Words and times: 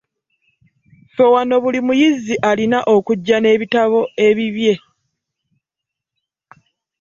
Ffe 1.11 1.23
wano 1.33 1.55
buli 1.63 1.79
muyizi 1.87 2.35
alina 2.49 2.79
okujja 2.93 3.35
n'ebitabo 3.39 3.99
ebibye. 4.27 4.73